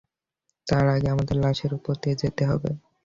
তার 0.67 0.85
আগে 0.95 1.07
আমাদের 1.09 1.35
লাশের 1.43 1.71
উপর 1.77 1.93
দিয়ে 2.01 2.19
যেতে 2.21 2.43
হবে। 2.45 2.69